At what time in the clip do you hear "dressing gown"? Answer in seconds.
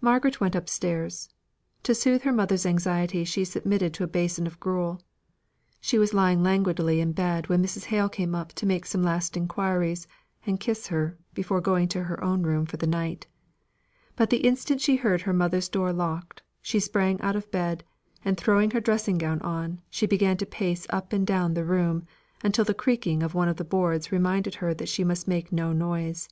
18.80-19.42